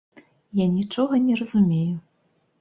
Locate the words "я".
0.59-0.65